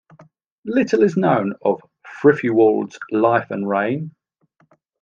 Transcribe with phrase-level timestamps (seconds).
[0.65, 1.79] Little is known of
[2.23, 4.15] Frithuwald's life and reign.